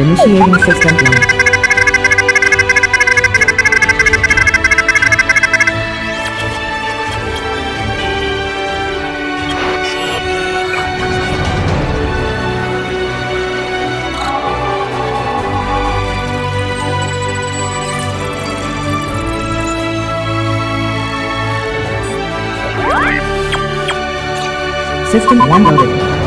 [0.00, 1.48] Initiating system 1.
[25.10, 26.17] System 1 loaded.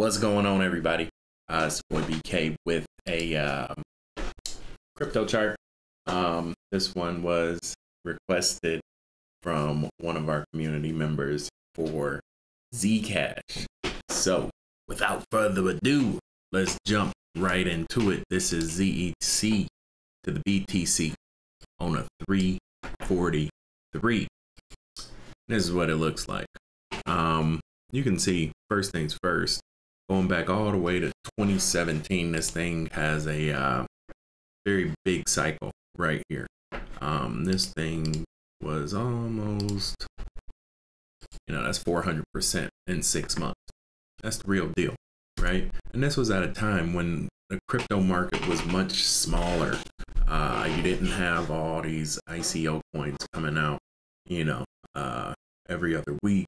[0.00, 1.10] What's going on, everybody?
[1.46, 3.82] Uh, it's boy BK with a um,
[4.96, 5.56] crypto chart.
[6.06, 8.80] Um, this one was requested
[9.42, 12.18] from one of our community members for
[12.74, 13.66] Zcash.
[14.08, 14.48] So,
[14.88, 16.18] without further ado,
[16.50, 18.24] let's jump right into it.
[18.30, 19.66] This is ZEC
[20.24, 21.12] to the BTC
[21.78, 24.28] on a 343.
[25.46, 26.46] This is what it looks like.
[27.04, 27.60] Um,
[27.92, 29.60] you can see first things first
[30.10, 31.06] going back all the way to
[31.38, 33.84] 2017 this thing has a uh,
[34.66, 36.48] very big cycle right here.
[37.00, 38.24] Um, this thing
[38.60, 40.04] was almost
[41.46, 43.60] you know that's 400% in six months.
[44.20, 44.96] That's the real deal
[45.38, 45.70] right?
[45.94, 49.78] And this was at a time when the crypto market was much smaller.
[50.26, 53.78] Uh, you didn't have all these ico coins coming out
[54.26, 54.64] you know
[54.94, 55.32] uh,
[55.68, 56.46] every other week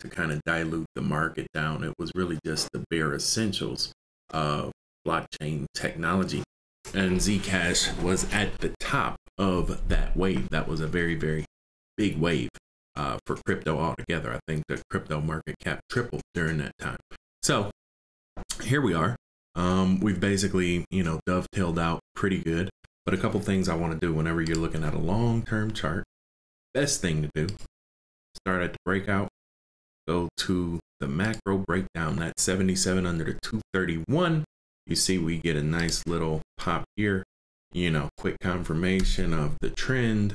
[0.00, 1.84] to kind of dilute the market down.
[1.84, 3.92] It was really just the bare essentials
[4.30, 4.72] of
[5.06, 6.42] blockchain technology.
[6.94, 10.50] And Zcash was at the top of that wave.
[10.50, 11.44] That was a very, very
[11.96, 12.50] big wave
[12.94, 14.32] uh, for crypto altogether.
[14.32, 16.98] I think the crypto market cap tripled during that time.
[17.42, 17.70] So
[18.62, 19.16] here we are.
[19.54, 22.70] Um, we've basically, you know, dovetailed out pretty good.
[23.04, 26.04] But a couple things I want to do whenever you're looking at a long-term chart,
[26.74, 27.54] best thing to do,
[28.34, 29.28] start at the breakout,
[30.06, 34.44] go to the macro breakdown that 77 under the 231
[34.86, 37.24] you see we get a nice little pop here
[37.72, 40.34] you know quick confirmation of the trend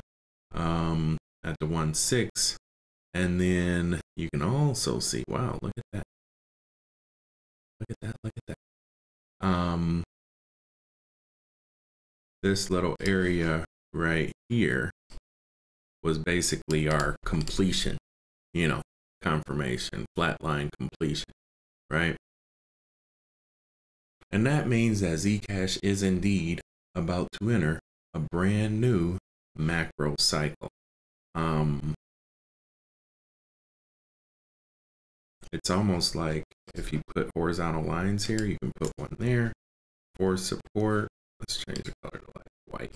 [0.53, 2.55] um at the 1-6
[3.13, 6.03] and then you can also see wow look at that.
[7.79, 9.47] Look at that look at that.
[9.47, 10.03] Um
[12.43, 14.91] this little area right here
[16.03, 17.97] was basically our completion
[18.53, 18.81] you know
[19.21, 21.31] confirmation, flatline completion,
[21.89, 22.15] right?
[24.31, 26.61] And that means that Zcash is indeed
[26.95, 27.79] about to enter
[28.13, 29.17] a brand new
[29.55, 30.69] macro cycle.
[31.35, 31.93] Um,
[35.51, 36.43] it's almost like
[36.75, 39.51] if you put horizontal lines here, you can put one there
[40.15, 41.09] for support.
[41.39, 42.95] Let's change the color to like white,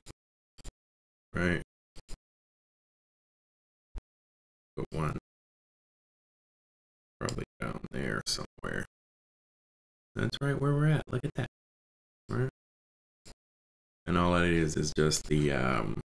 [1.33, 1.61] right?
[4.77, 5.17] Put one
[7.25, 8.85] probably down there somewhere.
[10.15, 11.03] That's right where we're at.
[11.11, 11.47] Look at that.
[12.29, 12.49] Right?
[14.05, 15.99] And all that is is just the um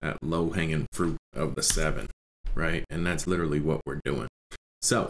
[0.00, 2.08] that low hanging fruit of the seven,
[2.54, 2.84] right?
[2.90, 4.28] And that's literally what we're doing.
[4.82, 5.08] So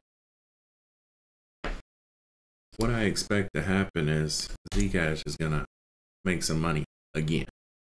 [2.76, 5.64] what I expect to happen is Zcash is gonna
[6.24, 7.46] make some money again.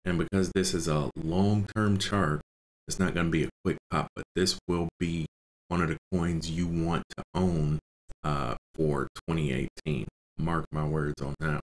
[0.05, 2.41] And because this is a long term chart,
[2.87, 5.27] it's not gonna be a quick pop, but this will be
[5.69, 7.79] one of the coins you want to own
[8.25, 10.07] uh, for 2018.
[10.39, 11.61] Mark my words on that.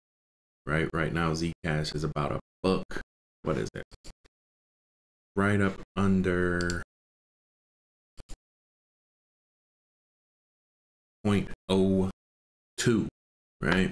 [0.65, 3.01] Right, right now Zcash is about a buck.
[3.43, 3.83] What is it?
[5.35, 6.83] Right up under
[11.25, 13.07] 0.02,
[13.61, 13.91] right?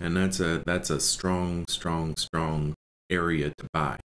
[0.00, 2.74] And that's a that's a strong, strong, strong
[3.10, 3.98] area to buy.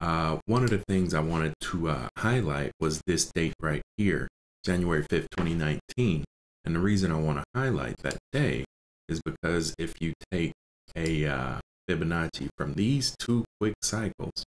[0.00, 4.28] Uh, one of the things I wanted to uh, highlight was this date right here.
[4.64, 6.24] January 5th, 2019.
[6.64, 8.64] And the reason I want to highlight that day
[9.08, 10.52] is because if you take
[10.96, 11.58] a uh,
[11.88, 14.44] Fibonacci from these two quick cycles,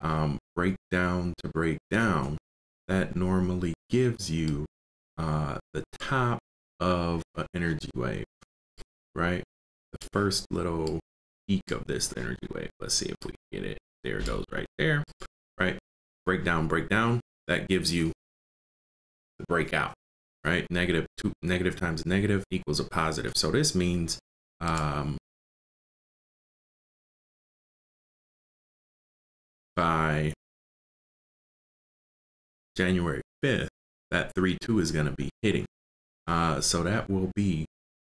[0.00, 2.38] um, breakdown to breakdown,
[2.86, 4.66] that normally gives you
[5.18, 6.38] uh, the top
[6.78, 8.24] of an energy wave,
[9.14, 9.42] right?
[9.92, 11.00] The first little
[11.48, 12.70] peak of this energy wave.
[12.80, 13.78] Let's see if we get it.
[14.02, 15.02] There it goes right there,
[15.58, 15.78] right?
[16.26, 17.20] Breakdown, breakdown.
[17.46, 18.12] That gives you
[19.38, 19.94] the breakout,
[20.44, 20.66] right?
[20.70, 23.32] Negative two, negative times negative equals a positive.
[23.36, 24.18] So this means
[24.60, 25.16] um,
[29.76, 30.32] by
[32.76, 33.68] January 5th,
[34.10, 35.66] that 3-2 is going to be hitting.
[36.26, 37.66] Uh, so that will be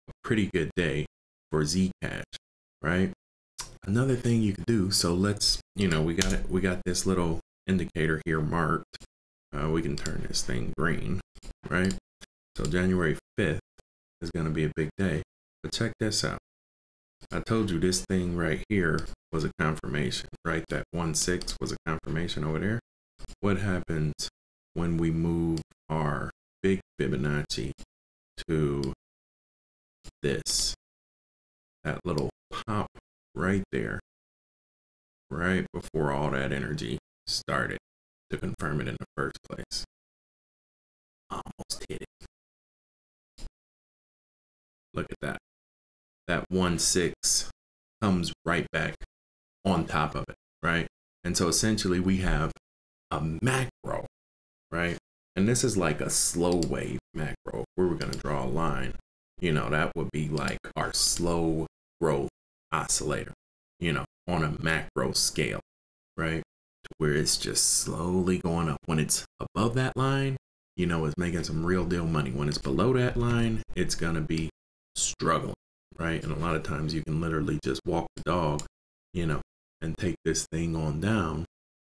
[0.09, 1.07] a pretty good day
[1.51, 2.23] for Zcash,
[2.83, 3.13] right?
[3.87, 4.91] Another thing you could do.
[4.91, 6.51] So let's, you know, we got it.
[6.51, 9.07] We got this little indicator here marked.
[9.53, 11.21] Uh, we can turn this thing green,
[11.69, 11.95] right?
[12.57, 13.59] So January 5th
[14.21, 15.23] is going to be a big day.
[15.63, 16.39] But check this out.
[17.33, 20.65] I told you this thing right here was a confirmation, right?
[20.69, 22.81] That 1 6 was a confirmation over there.
[23.41, 24.29] What happens
[24.75, 26.31] when we move our
[26.63, 27.73] big Fibonacci
[28.49, 28.93] to
[30.23, 30.75] this?
[31.85, 32.89] That little pop
[33.35, 34.01] right there,
[35.31, 37.79] right before all that energy started
[38.31, 39.85] to confirm it in the first place.
[41.31, 43.47] Almost hit it.
[44.95, 45.39] Look at that
[46.31, 47.51] that one six
[48.01, 48.95] comes right back
[49.65, 50.87] on top of it, right?
[51.25, 52.53] And so essentially we have
[53.11, 54.07] a macro,
[54.71, 54.97] right?
[55.35, 57.63] And this is like a slow wave macro.
[57.63, 58.95] If we were going to draw a line,
[59.41, 61.67] you know, that would be like our slow
[62.01, 62.31] growth
[62.71, 63.33] oscillator,
[63.81, 65.61] you know, on a macro scale,
[66.17, 66.45] right?
[66.99, 68.79] Where it's just slowly going up.
[68.87, 70.37] When it's above that line,
[70.77, 72.31] you know, it's making some real deal money.
[72.31, 74.51] When it's below that line, it's going to be
[74.95, 75.55] struggling
[76.01, 76.25] right?
[76.25, 78.65] And a lot of times you can literally just walk the dog,
[79.13, 79.43] you know,
[79.83, 81.45] and take this thing on down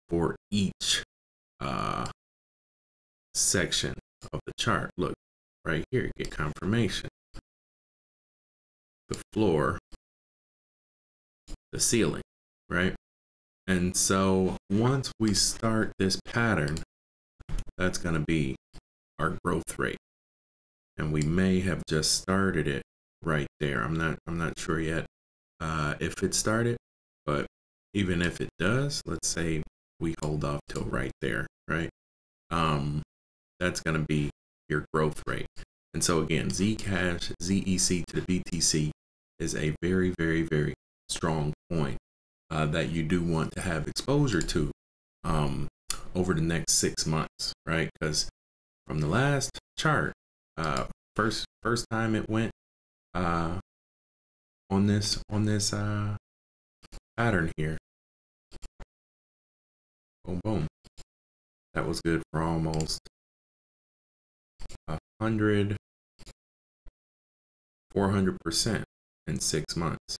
[0.07, 1.03] for each
[1.59, 2.05] uh,
[3.33, 3.95] section
[4.31, 4.91] of the chart.
[4.97, 5.15] Look
[5.65, 7.09] right here, get confirmation.
[9.09, 9.79] The floor,
[11.71, 12.21] the ceiling,
[12.69, 12.93] right?
[13.67, 16.79] And so once we start this pattern,
[17.77, 18.55] that's going to be
[19.19, 19.97] our growth rate.
[20.97, 22.83] And we may have just started it
[23.23, 23.81] right there.
[23.81, 25.05] I'm not I'm not sure yet
[25.59, 26.77] uh, if it started,
[27.25, 27.45] but
[27.93, 29.63] even if it does, let's say
[29.99, 31.89] we hold off till right there, right?
[32.51, 33.01] Um,
[33.59, 34.29] that's going to be
[34.67, 35.47] your growth rate.
[35.93, 38.91] And so again, Zcash, ZEC to the BTC
[39.39, 40.73] is a very, very, very
[41.07, 41.97] strong coin
[42.53, 44.69] uh, that you do want to have exposure to
[45.23, 45.67] um,
[46.13, 47.89] over the next six months, right?
[47.99, 48.29] Because
[48.85, 50.13] from the last chart,
[50.55, 50.85] uh,
[51.15, 52.51] first first time it went
[53.15, 53.57] uh,
[54.69, 56.15] on this on this uh,
[57.17, 57.77] pattern here.
[60.23, 60.67] Boom, boom.
[61.73, 62.99] That was good for almost
[64.87, 65.75] a hundred,
[67.91, 68.83] four hundred percent
[69.25, 70.17] in six months,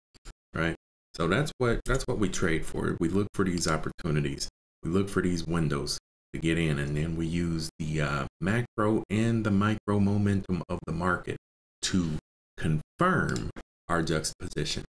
[0.55, 0.75] right?
[1.15, 2.97] So that's what that's what we trade for.
[2.99, 4.49] We look for these opportunities.
[4.83, 5.97] We look for these windows
[6.33, 10.79] to get in, and then we use the uh, macro and the micro momentum of
[10.87, 11.37] the market
[11.83, 12.17] to
[12.57, 13.51] confirm
[13.87, 14.83] our juxtaposition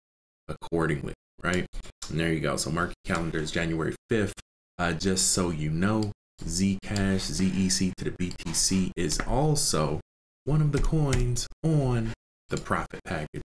[0.48, 1.66] accordingly, right?
[2.08, 2.56] And there you go.
[2.56, 4.32] So market calendar is January 5th.
[4.78, 6.10] Uh, just so you know,
[6.42, 6.80] Zcash,
[7.30, 10.00] ZEC to the BTC is also
[10.44, 12.12] one of the coins on
[12.48, 13.42] the profit package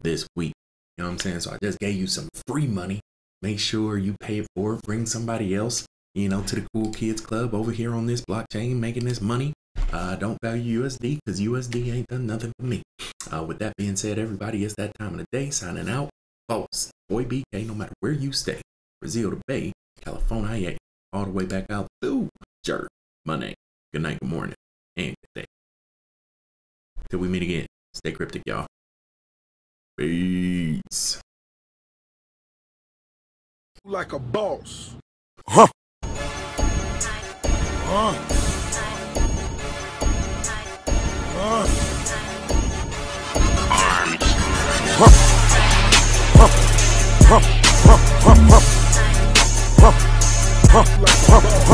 [0.00, 0.52] this week.
[0.96, 1.40] You know what I'm saying?
[1.40, 3.00] So I just gave you some free money.
[3.40, 4.82] Make sure you pay it forward.
[4.82, 8.76] Bring somebody else, you know, to the Cool Kids Club over here on this blockchain,
[8.76, 9.52] making this money.
[9.92, 12.82] Uh, don't value USD because USD ain't done nothing for me.
[13.30, 15.50] Uh, with that being said, everybody, it's that time of the day.
[15.50, 16.10] Signing out.
[16.48, 18.60] Boss, boy BK, no matter where you stay,
[19.00, 19.72] Brazil to Bay,
[20.04, 20.76] California,
[21.12, 22.28] all the way back out through
[22.64, 22.88] Jerk.
[23.24, 23.54] Money.
[23.92, 24.54] Good night, good morning,
[24.96, 25.44] and good day.
[27.10, 28.66] Till we meet again, stay cryptic, y'all.
[29.98, 31.20] Peace.
[33.84, 34.96] Like a boss.
[35.46, 35.66] Huh.
[37.44, 38.14] Huh?
[41.34, 41.66] Huh?
[44.94, 45.08] Huh,
[46.38, 46.50] huh,
[47.02, 48.38] huh, huh,
[49.78, 49.92] huh,
[50.70, 50.84] huh,
[51.28, 51.71] huh, huh.